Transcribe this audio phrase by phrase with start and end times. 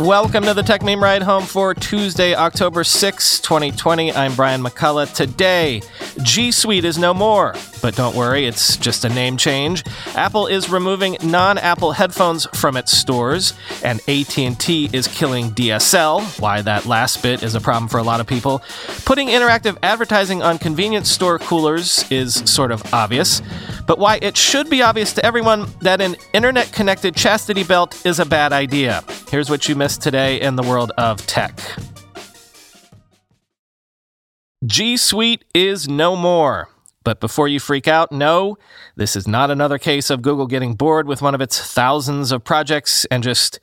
[0.00, 4.10] Welcome to the Techmeme Ride Home for Tuesday, October 6, 2020.
[4.14, 5.14] I'm Brian McCullough.
[5.14, 5.82] Today,
[6.22, 7.54] G Suite is no more.
[7.82, 9.84] But don't worry, it's just a name change.
[10.14, 16.40] Apple is removing non-Apple headphones from its stores, and AT&T is killing DSL.
[16.40, 18.62] Why that last bit is a problem for a lot of people.
[19.04, 23.42] Putting interactive advertising on convenience store coolers is sort of obvious,
[23.86, 28.24] but why it should be obvious to everyone that an internet-connected chastity belt is a
[28.24, 29.04] bad idea.
[29.30, 31.60] Here's what you missed today in the world of tech.
[34.66, 36.68] G Suite is no more.
[37.02, 38.58] But before you freak out, no,
[38.94, 42.44] this is not another case of Google getting bored with one of its thousands of
[42.44, 43.58] projects and just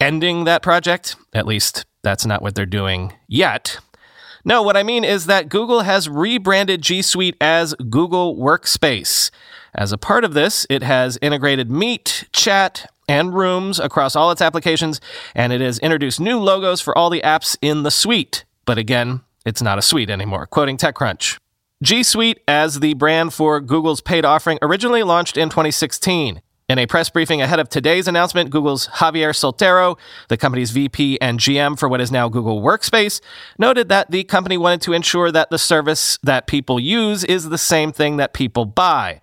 [0.00, 1.14] ending that project.
[1.32, 3.78] At least that's not what they're doing yet.
[4.44, 9.30] No, what I mean is that Google has rebranded G Suite as Google Workspace.
[9.74, 14.42] As a part of this, it has integrated Meet, Chat, and Rooms across all its
[14.42, 15.00] applications,
[15.34, 18.44] and it has introduced new logos for all the apps in the suite.
[18.66, 20.46] But again, it's not a suite anymore.
[20.46, 21.38] Quoting TechCrunch.
[21.84, 26.40] G Suite, as the brand for Google's paid offering, originally launched in 2016.
[26.66, 31.38] In a press briefing ahead of today's announcement, Google's Javier Soltero, the company's VP and
[31.38, 33.20] GM for what is now Google Workspace,
[33.58, 37.58] noted that the company wanted to ensure that the service that people use is the
[37.58, 39.20] same thing that people buy.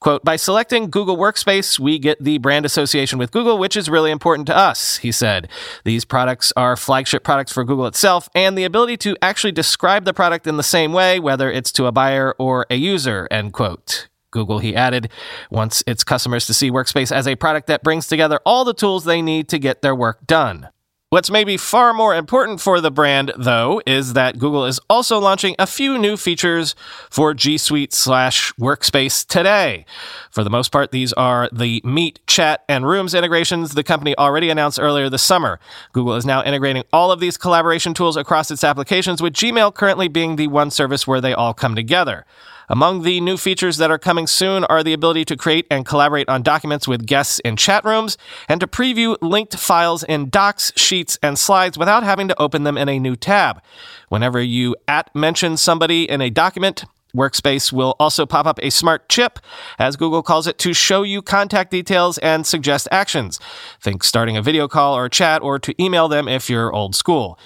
[0.00, 4.10] Quote, by selecting Google Workspace, we get the brand association with Google, which is really
[4.10, 5.46] important to us, he said.
[5.84, 10.14] These products are flagship products for Google itself, and the ability to actually describe the
[10.14, 14.08] product in the same way, whether it's to a buyer or a user, end quote.
[14.30, 15.10] Google, he added,
[15.50, 19.04] wants its customers to see Workspace as a product that brings together all the tools
[19.04, 20.70] they need to get their work done.
[21.12, 25.56] What's maybe far more important for the brand, though, is that Google is also launching
[25.58, 26.76] a few new features
[27.10, 29.86] for G Suite slash Workspace today.
[30.30, 34.50] For the most part, these are the Meet, Chat, and Rooms integrations the company already
[34.50, 35.58] announced earlier this summer.
[35.92, 40.06] Google is now integrating all of these collaboration tools across its applications, with Gmail currently
[40.06, 42.24] being the one service where they all come together.
[42.70, 46.28] Among the new features that are coming soon are the ability to create and collaborate
[46.28, 48.16] on documents with guests in chat rooms
[48.48, 52.78] and to preview linked files in docs, sheets, and slides without having to open them
[52.78, 53.60] in a new tab.
[54.08, 59.08] Whenever you at mention somebody in a document, Workspace will also pop up a smart
[59.08, 59.40] chip,
[59.78, 63.40] as Google calls it, to show you contact details and suggest actions.
[63.80, 67.36] Think starting a video call or chat or to email them if you're old school.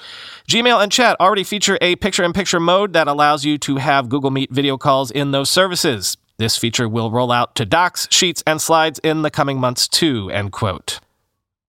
[0.48, 4.10] Gmail and Chat already feature a picture in picture mode that allows you to have
[4.10, 6.18] Google Meet video calls in those services.
[6.36, 10.30] This feature will roll out to docs, sheets, and slides in the coming months too,
[10.30, 11.00] end quote.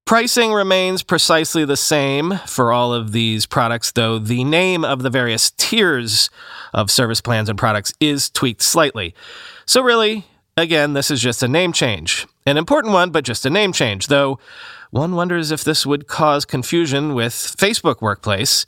[0.03, 5.09] Pricing remains precisely the same for all of these products, though the name of the
[5.09, 6.30] various tiers
[6.74, 9.16] of service plans and products is tweaked slightly.
[9.66, 10.25] So, really,
[10.57, 12.28] again, this is just a name change.
[12.46, 14.38] An important one, but just a name change, though
[14.95, 18.66] one wonders if this would cause confusion with Facebook Workplace.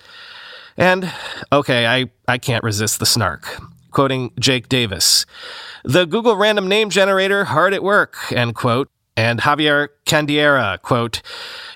[0.76, 1.12] And,
[1.54, 3.62] okay, I, I can't resist the snark.
[3.92, 5.26] Quoting Jake Davis,
[5.86, 8.90] the Google random name generator hard at work, end quote.
[9.16, 11.24] And Javier Candeira, quote,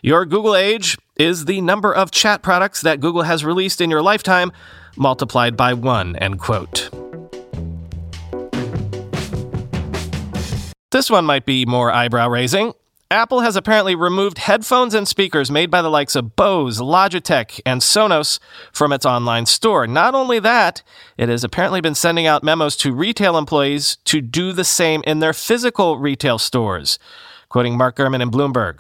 [0.04, 4.04] Your Google age is the number of chat products that Google has released in your
[4.04, 4.52] lifetime
[4.98, 6.90] multiplied by one, end quote.
[10.92, 12.74] This one might be more eyebrow raising.
[13.12, 17.82] Apple has apparently removed headphones and speakers made by the likes of Bose, Logitech, and
[17.82, 18.40] Sonos
[18.72, 19.86] from its online store.
[19.86, 20.82] Not only that,
[21.18, 25.20] it has apparently been sending out memos to retail employees to do the same in
[25.20, 26.98] their physical retail stores.
[27.50, 28.80] Quoting Mark Gurman in Bloomberg.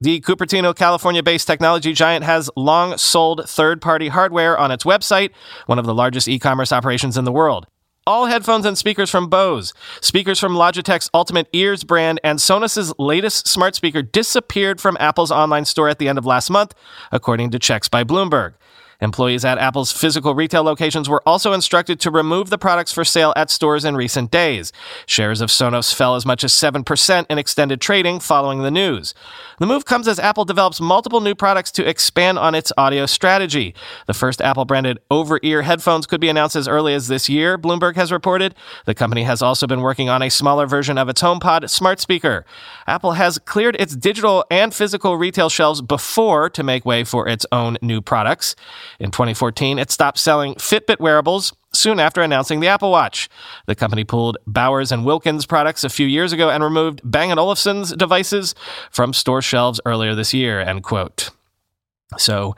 [0.00, 5.32] The Cupertino, California based technology giant has long sold third party hardware on its website,
[5.66, 7.66] one of the largest e commerce operations in the world
[8.06, 13.48] all headphones and speakers from Bose, speakers from Logitech's Ultimate Ears brand, and Sonos's latest
[13.48, 16.74] smart speaker disappeared from Apple's online store at the end of last month,
[17.10, 18.54] according to checks by Bloomberg.
[19.00, 23.32] Employees at Apple's physical retail locations were also instructed to remove the products for sale
[23.36, 24.72] at stores in recent days.
[25.06, 29.14] Shares of Sonos fell as much as 7% in extended trading following the news.
[29.58, 33.74] The move comes as Apple develops multiple new products to expand on its audio strategy.
[34.06, 37.58] The first Apple branded over ear headphones could be announced as early as this year,
[37.58, 38.54] Bloomberg has reported.
[38.84, 42.44] The company has also been working on a smaller version of its HomePod smart speaker.
[42.86, 47.46] Apple has cleared its digital and physical retail shelves before to make way for its
[47.52, 48.56] own new products.
[48.98, 53.28] In 2014, it stopped selling Fitbit wearables soon after announcing the Apple Watch.
[53.66, 57.38] The company pulled Bowers and Wilkins products a few years ago and removed Bang &
[57.38, 58.54] Olufsen's devices
[58.90, 61.30] from store shelves earlier this year, end quote.
[62.16, 62.54] So,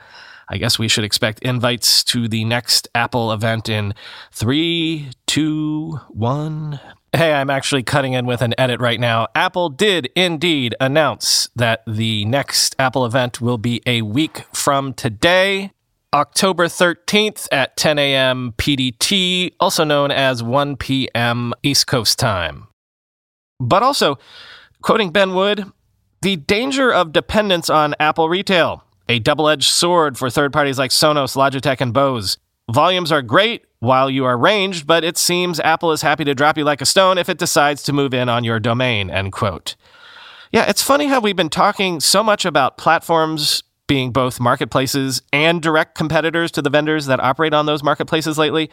[0.51, 3.93] I guess we should expect invites to the next Apple event in
[4.31, 6.79] three, two, one.
[7.13, 9.27] Hey, I'm actually cutting in with an edit right now.
[9.35, 15.71] Apple did indeed announce that the next Apple event will be a week from today.
[16.13, 18.53] October 13th at 10 a.m.
[18.57, 21.53] PDT, also known as 1 p.m.
[21.61, 22.67] East Coast time.
[23.59, 24.17] But also,
[24.81, 25.71] quoting Ben Wood,
[26.21, 30.89] the danger of dependence on Apple retail, a double edged sword for third parties like
[30.89, 32.39] Sonos, Logitech, and Bose.
[32.71, 36.57] Volumes are great while you are ranged, but it seems Apple is happy to drop
[36.57, 39.75] you like a stone if it decides to move in on your domain, end quote.
[40.51, 45.61] Yeah, it's funny how we've been talking so much about platforms being both marketplaces and
[45.61, 48.69] direct competitors to the vendors that operate on those marketplaces lately.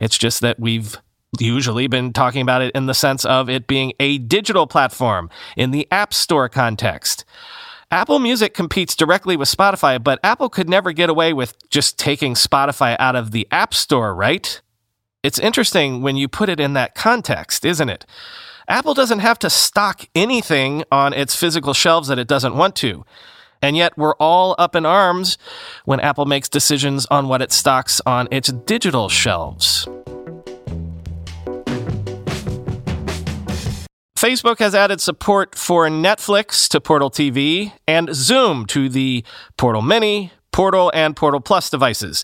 [0.00, 0.96] It's just that we've
[1.38, 5.72] usually been talking about it in the sense of it being a digital platform in
[5.72, 7.24] the App Store context.
[7.90, 12.34] Apple Music competes directly with Spotify, but Apple could never get away with just taking
[12.34, 14.62] Spotify out of the App Store, right?
[15.22, 18.06] It's interesting when you put it in that context, isn't it?
[18.68, 23.04] Apple doesn't have to stock anything on its physical shelves that it doesn't want to.
[23.62, 25.38] And yet we're all up in arms
[25.84, 29.88] when Apple makes decisions on what it stocks on its digital shelves.
[34.22, 39.24] Facebook has added support for Netflix to Portal TV and Zoom to the
[39.56, 42.22] Portal Mini, Portal, and Portal Plus devices.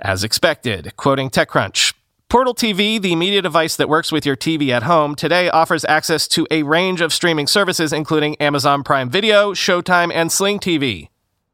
[0.00, 1.94] As expected, quoting TechCrunch,
[2.36, 6.28] Portal TV, the media device that works with your TV at home, today offers access
[6.28, 11.08] to a range of streaming services, including Amazon Prime Video, Showtime, and Sling TV.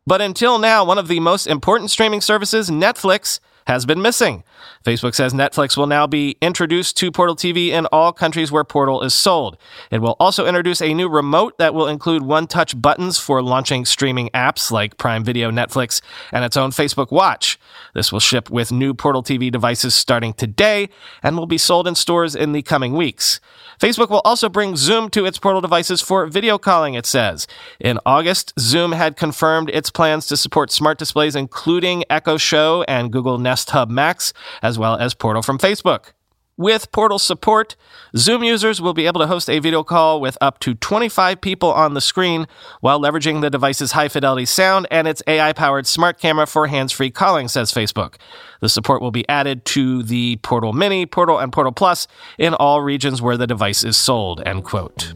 [0.08, 4.44] But until now, one of the most important streaming services, Netflix, has been missing.
[4.85, 9.03] Facebook says Netflix will now be introduced to Portal TV in all countries where Portal
[9.03, 9.56] is sold.
[9.91, 13.85] It will also introduce a new remote that will include one touch buttons for launching
[13.85, 16.00] streaming apps like Prime Video, Netflix,
[16.32, 17.59] and its own Facebook Watch.
[17.94, 20.88] This will ship with new Portal TV devices starting today
[21.23, 23.41] and will be sold in stores in the coming weeks.
[23.81, 27.47] Facebook will also bring Zoom to its Portal devices for video calling, it says.
[27.81, 33.12] In August, Zoom had confirmed its plans to support smart displays, including Echo Show and
[33.12, 34.32] Google Nest Hub Max,
[34.62, 36.12] as well as Portal from Facebook.
[36.56, 37.76] With Portal support,
[38.16, 41.70] Zoom users will be able to host a video call with up to 25 people
[41.70, 42.46] on the screen
[42.81, 46.93] while leveraging the device's high fidelity sound and its AI powered smart camera for hands
[46.93, 48.14] free calling, says Facebook.
[48.60, 52.08] The support will be added to the Portal Mini, Portal, and Portal Plus
[52.38, 55.12] in all regions where the device is sold, end quote.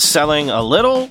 [0.00, 1.10] Selling a little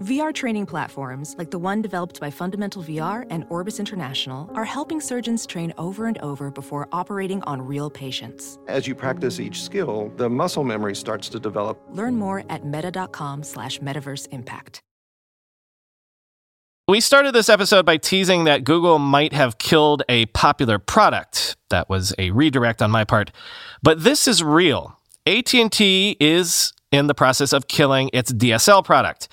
[0.00, 5.00] VR training platforms, like the one developed by Fundamental VR and Orbis International, are helping
[5.00, 8.60] surgeons train over and over before operating on real patients.
[8.68, 11.80] As you practice each skill, the muscle memory starts to develop.
[11.90, 14.80] Learn more at meta.com slash metaverse impact.
[16.86, 21.56] We started this episode by teasing that Google might have killed a popular product.
[21.70, 23.32] That was a redirect on my part.
[23.82, 24.96] But this is real.
[25.26, 29.28] AT&T is in the process of killing its DSL product.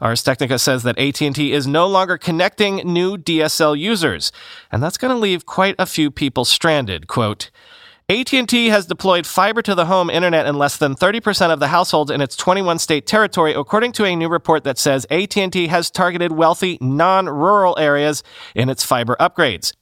[0.00, 4.32] Ars Technica says that AT&T is no longer connecting new DSL users,
[4.72, 7.06] and that's going to leave quite a few people stranded.
[7.06, 7.50] Quote,
[8.08, 12.10] AT&T has deployed fiber to the home internet in less than 30% of the households
[12.10, 16.32] in its 21 state territory according to a new report that says AT&T has targeted
[16.32, 18.22] wealthy non-rural areas
[18.54, 19.72] in its fiber upgrades.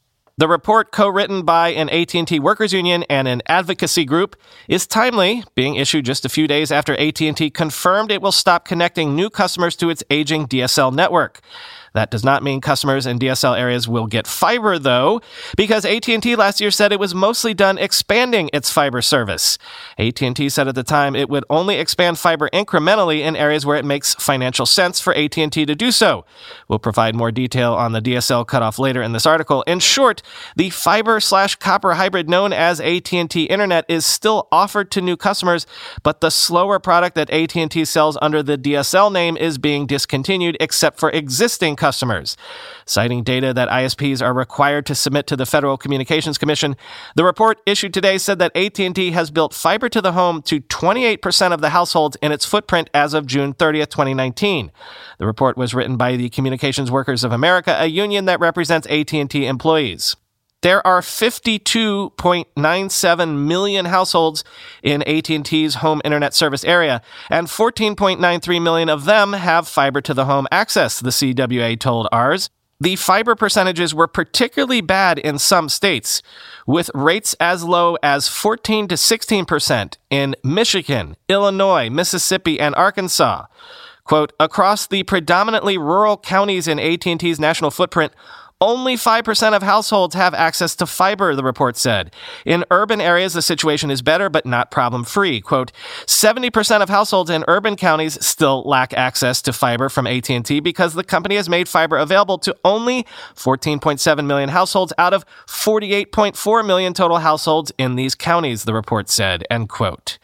[0.43, 4.35] The report, co-written by an AT&T workers union and an advocacy group,
[4.67, 9.15] is timely, being issued just a few days after AT&T confirmed it will stop connecting
[9.15, 11.43] new customers to its aging DSL network.
[11.95, 15.21] That does not mean customers in DSL areas will get fiber though,
[15.57, 19.59] because AT&T last year said it was mostly done expanding its fiber service.
[19.99, 23.85] AT&T said at the time it would only expand fiber incrementally in areas where it
[23.85, 26.25] makes financial sense for AT&T to do so.
[26.69, 29.63] We'll provide more detail on the DSL cutoff later in this article.
[29.63, 30.23] In short,
[30.57, 35.67] the fiber slash copper hybrid known as AT&T Internet is still offered to new customers,
[36.03, 40.99] but the slower product that AT&T sells under the DSL name is being discontinued except
[40.99, 42.37] for existing customers.
[42.87, 46.77] Citing data that ISPs are required to submit to the Federal Communications Commission,
[47.17, 51.53] the report issued today said that AT&T has built fiber to the home to 28%
[51.53, 54.71] of the households in its footprint as of June 30th, 2019.
[55.19, 59.45] The report was written by the Communications Workers of America, a union that represents AT&T
[59.45, 60.15] employees.
[60.63, 64.45] There are 52.97 million households
[64.83, 70.27] in AT&T's home internet service area, and 14.93 million of them have fiber to the
[70.27, 72.51] home access, the CWA told Ars.
[72.81, 76.23] The fiber percentages were particularly bad in some states,
[76.67, 83.47] with rates as low as 14 to 16% in Michigan, Illinois, Mississippi, and Arkansas.
[84.05, 88.13] Quote, across the predominantly rural counties in AT&T's national footprint,
[88.63, 92.15] only 5% of households have access to fiber, the report said.
[92.47, 95.41] In urban areas, the situation is better, but not problem free.
[95.41, 95.73] Quote,
[96.07, 101.03] 70% of households in urban counties still lack access to fiber from AT&T because the
[101.03, 103.05] company has made fiber available to only
[103.35, 109.45] 14.7 million households out of 48.4 million total households in these counties, the report said,
[109.51, 110.19] end quote.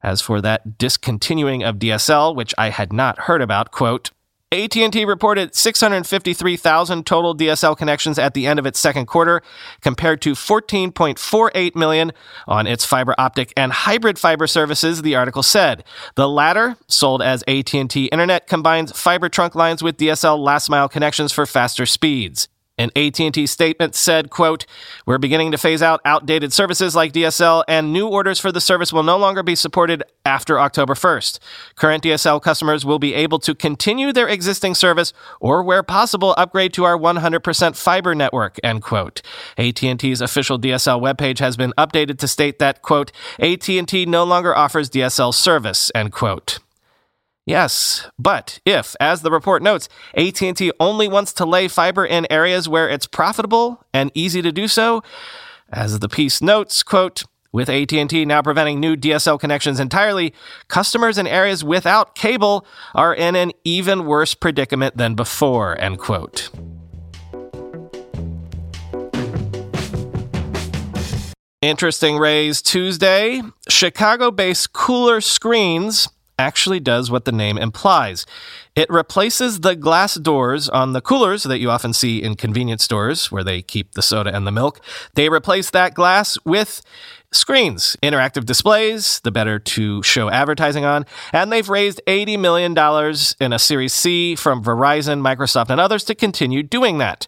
[0.00, 4.12] As for that discontinuing of DSL, which I had not heard about, quote,
[4.54, 9.42] AT&T reported 653,000 total DSL connections at the end of its second quarter,
[9.80, 12.12] compared to 14.48 million
[12.46, 15.84] on its fiber optic and hybrid fiber services, the article said.
[16.14, 21.32] The latter, sold as AT&T Internet, combines fiber trunk lines with DSL last mile connections
[21.32, 22.48] for faster speeds.
[22.76, 24.66] An AT&T statement said, quote,
[25.06, 28.92] We're beginning to phase out outdated services like DSL and new orders for the service
[28.92, 31.38] will no longer be supported after October 1st.
[31.76, 36.72] Current DSL customers will be able to continue their existing service or where possible upgrade
[36.72, 39.22] to our 100% fiber network, end quote.
[39.56, 44.90] AT&T's official DSL webpage has been updated to state that, quote, AT&T no longer offers
[44.90, 46.58] DSL service, end quote.
[47.46, 49.86] Yes, but if, as the report notes,
[50.16, 54.66] AT&T only wants to lay fiber in areas where it's profitable and easy to do
[54.66, 55.02] so,
[55.68, 60.32] as the piece notes, quote, With AT&T now preventing new DSL connections entirely,
[60.68, 66.48] customers in areas without cable are in an even worse predicament than before, end quote.
[71.60, 73.42] Interesting raise Tuesday.
[73.68, 78.26] Chicago based Cooler Screens actually does what the name implies.
[78.74, 83.30] It replaces the glass doors on the coolers that you often see in convenience stores
[83.30, 84.80] where they keep the soda and the milk.
[85.14, 86.82] They replace that glass with
[87.32, 92.72] screens, interactive displays, the better to show advertising on, and they've raised $80 million
[93.40, 97.26] in a Series C from Verizon, Microsoft, and others to continue doing that.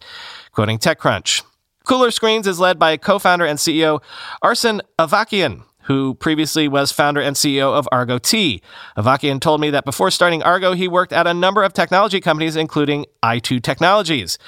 [0.52, 1.42] Quoting TechCrunch.
[1.84, 4.02] Cooler Screens is led by co founder and CEO
[4.42, 8.60] Arsen Avakian, who previously was founder and CEO of Argo Tea.
[8.96, 12.56] Avakian told me that before starting Argo, he worked at a number of technology companies,
[12.56, 14.38] including i2 Technologies.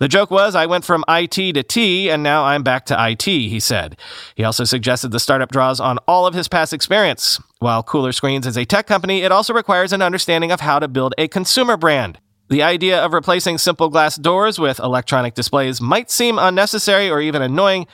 [0.00, 3.24] The joke was, I went from IT to T, and now I'm back to IT,
[3.24, 3.96] he said.
[4.34, 7.40] He also suggested the startup draws on all of his past experience.
[7.58, 10.88] While Cooler Screens is a tech company, it also requires an understanding of how to
[10.88, 12.18] build a consumer brand.
[12.48, 17.42] The idea of replacing simple glass doors with electronic displays might seem unnecessary or even
[17.42, 17.88] annoying,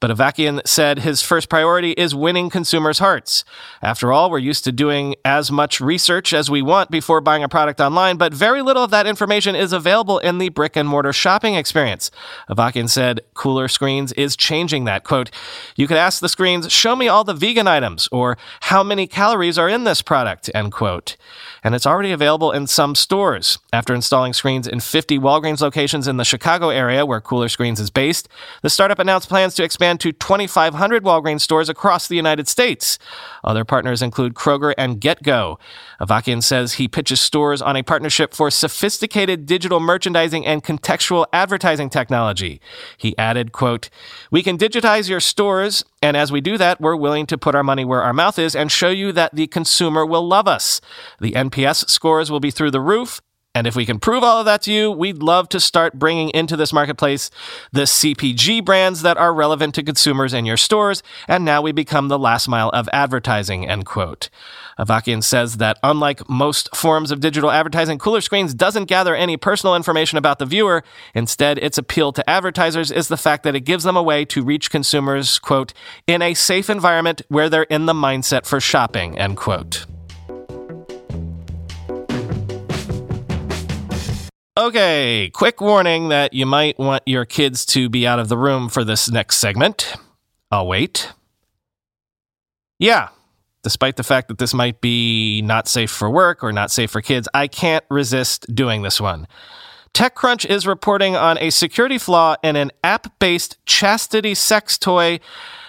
[0.00, 3.44] but Avakian said his first priority is winning consumers' hearts.
[3.82, 7.48] After all, we're used to doing as much research as we want before buying a
[7.48, 11.12] product online, but very little of that information is available in the brick and mortar
[11.12, 12.10] shopping experience.
[12.48, 15.04] Avakian said Cooler Screens is changing that.
[15.04, 15.30] Quote,
[15.76, 19.58] you could ask the screens, show me all the vegan items, or how many calories
[19.58, 21.16] are in this product, end quote.
[21.62, 23.58] And it's already available in some stores.
[23.72, 27.90] After installing screens in 50 Walgreens locations in the Chicago area where Cooler Screens is
[27.90, 28.28] based,
[28.62, 32.98] the startup announced plans to expand to 2,500 Walgreens stores across the United States.
[33.44, 35.58] Other partners include Kroger and GetGo.
[36.00, 41.90] Avakian says he pitches stores on a partnership for sophisticated digital merchandising and contextual advertising
[41.90, 42.60] technology.
[42.96, 43.90] He added, quote,
[44.30, 47.62] We can digitize your stores, and as we do that, we're willing to put our
[47.62, 50.80] money where our mouth is and show you that the consumer will love us.
[51.20, 53.20] The NPS scores will be through the roof.
[53.54, 56.30] And if we can prove all of that to you, we'd love to start bringing
[56.30, 57.30] into this marketplace
[57.70, 61.04] the CPG brands that are relevant to consumers in your stores.
[61.28, 64.28] And now we become the last mile of advertising, end quote.
[64.76, 69.76] Avakian says that unlike most forms of digital advertising, Cooler Screens doesn't gather any personal
[69.76, 70.82] information about the viewer.
[71.14, 74.42] Instead, its appeal to advertisers is the fact that it gives them a way to
[74.42, 75.72] reach consumers, quote,
[76.08, 79.86] in a safe environment where they're in the mindset for shopping, end quote.
[84.64, 88.70] Okay, quick warning that you might want your kids to be out of the room
[88.70, 89.94] for this next segment.
[90.50, 91.12] I'll wait.
[92.78, 93.10] Yeah,
[93.62, 97.02] despite the fact that this might be not safe for work or not safe for
[97.02, 99.26] kids, I can't resist doing this one.
[99.92, 105.20] TechCrunch is reporting on a security flaw in an app based chastity sex toy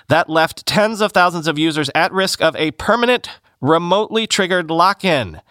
[0.08, 3.28] that left tens of thousands of users at risk of a permanent,
[3.60, 5.42] remotely triggered lock in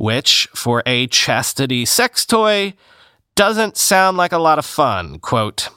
[0.00, 2.72] which, for a chastity sex toy,
[3.34, 5.18] doesn't sound like a lot of fun.
[5.18, 5.68] Quote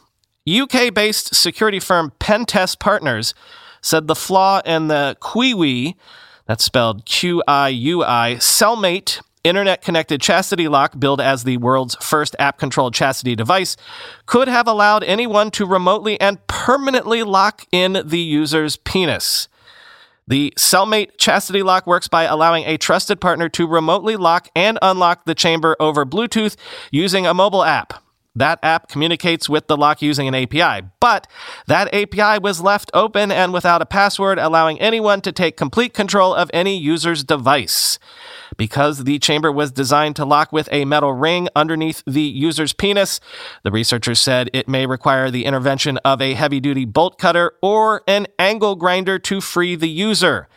[0.49, 3.33] UK based security firm Pentest Partners
[3.81, 5.95] said the flaw in the Qiui,
[6.45, 11.95] that's spelled Q I U I, cellmate internet connected chastity lock, billed as the world's
[11.95, 13.75] first app controlled chastity device,
[14.25, 19.49] could have allowed anyone to remotely and permanently lock in the user's penis.
[20.27, 25.25] The Cellmate Chastity Lock works by allowing a trusted partner to remotely lock and unlock
[25.25, 26.55] the chamber over Bluetooth
[26.91, 28.02] using a mobile app.
[28.35, 31.27] That app communicates with the lock using an API, but
[31.67, 36.33] that API was left open and without a password, allowing anyone to take complete control
[36.33, 37.99] of any user's device.
[38.57, 43.19] Because the chamber was designed to lock with a metal ring underneath the user's penis,
[43.61, 48.01] the researchers said it may require the intervention of a heavy duty bolt cutter or
[48.07, 50.47] an angle grinder to free the user.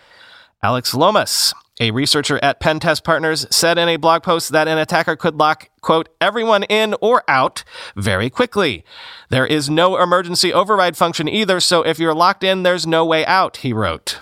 [0.62, 5.16] Alex Lomas, a researcher at Pentest Partners said in a blog post that an attacker
[5.16, 8.84] could lock, quote, everyone in or out very quickly.
[9.28, 13.26] There is no emergency override function either, so if you're locked in, there's no way
[13.26, 14.20] out, he wrote.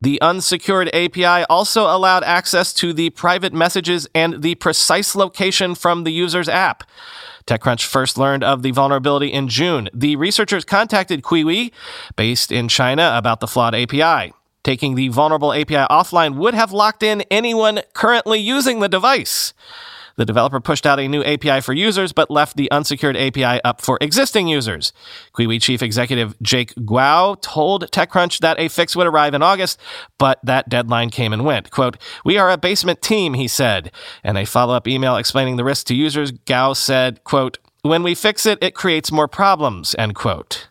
[0.00, 6.04] The unsecured API also allowed access to the private messages and the precise location from
[6.04, 6.84] the user's app.
[7.46, 9.88] TechCrunch first learned of the vulnerability in June.
[9.94, 11.72] The researchers contacted Qiui,
[12.16, 14.32] based in China, about the flawed API.
[14.66, 19.54] Taking the vulnerable API offline would have locked in anyone currently using the device.
[20.16, 23.80] The developer pushed out a new API for users, but left the unsecured API up
[23.80, 24.92] for existing users.
[25.34, 29.78] Qiui chief executive Jake Guo told TechCrunch that a fix would arrive in August,
[30.18, 31.70] but that deadline came and went.
[31.70, 33.92] Quote, We are a basement team, he said.
[34.24, 38.16] In a follow up email explaining the risk to users, Guo said, quote, When we
[38.16, 40.70] fix it, it creates more problems, end quote.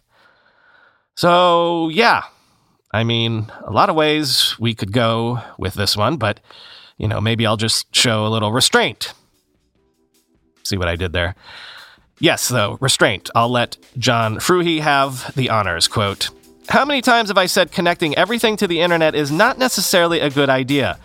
[1.16, 2.24] So, yeah,
[2.96, 6.40] I mean, a lot of ways we could go with this one, but,
[6.98, 9.14] you know, maybe I'll just show a little restraint.
[10.64, 11.36] See what I did there?
[12.20, 13.30] Yes, though, restraint.
[13.36, 15.90] I'll let John Fruhy have the honors.
[15.90, 16.30] Quote
[16.70, 20.30] How many times have I said connecting everything to the internet is not necessarily a
[20.30, 20.98] good idea?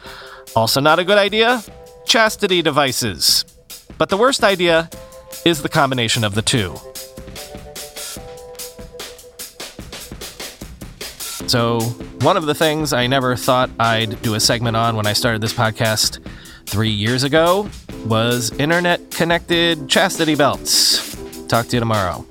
[0.54, 1.60] Also, not a good idea?
[2.06, 3.44] Chastity devices.
[3.98, 4.88] But the worst idea
[5.44, 6.78] is the combination of the two.
[11.50, 11.80] So,
[12.20, 15.40] one of the things I never thought I'd do a segment on when I started
[15.40, 16.24] this podcast
[16.66, 17.68] three years ago
[18.06, 21.16] was internet connected chastity belts.
[21.48, 22.24] Talk to you tomorrow.